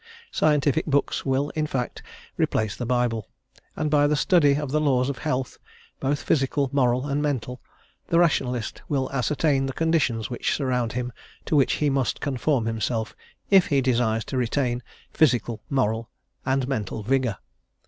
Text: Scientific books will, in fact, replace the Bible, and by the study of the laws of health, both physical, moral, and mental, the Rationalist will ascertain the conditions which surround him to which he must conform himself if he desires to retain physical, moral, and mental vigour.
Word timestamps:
Scientific 0.31 0.87
books 0.87 1.27
will, 1.27 1.49
in 1.51 1.67
fact, 1.67 2.01
replace 2.35 2.75
the 2.75 2.87
Bible, 2.87 3.27
and 3.75 3.91
by 3.91 4.07
the 4.07 4.15
study 4.15 4.55
of 4.55 4.71
the 4.71 4.81
laws 4.81 5.09
of 5.11 5.19
health, 5.19 5.59
both 5.99 6.23
physical, 6.23 6.71
moral, 6.73 7.05
and 7.05 7.21
mental, 7.21 7.61
the 8.07 8.17
Rationalist 8.17 8.81
will 8.89 9.11
ascertain 9.11 9.67
the 9.67 9.73
conditions 9.73 10.27
which 10.27 10.55
surround 10.55 10.93
him 10.93 11.13
to 11.45 11.55
which 11.55 11.73
he 11.73 11.91
must 11.91 12.19
conform 12.19 12.65
himself 12.65 13.15
if 13.51 13.67
he 13.67 13.79
desires 13.79 14.25
to 14.25 14.37
retain 14.37 14.81
physical, 15.13 15.61
moral, 15.69 16.09
and 16.47 16.67
mental 16.67 17.03
vigour. 17.03 17.37